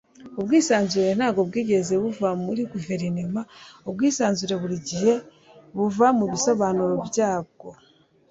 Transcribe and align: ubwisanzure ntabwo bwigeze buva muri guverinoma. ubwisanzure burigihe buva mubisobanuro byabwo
ubwisanzure 0.39 1.09
ntabwo 1.17 1.41
bwigeze 1.49 1.93
buva 2.03 2.29
muri 2.45 2.61
guverinoma. 2.73 3.41
ubwisanzure 3.89 4.53
burigihe 4.61 5.13
buva 5.77 6.07
mubisobanuro 6.17 6.95
byabwo 7.07 7.67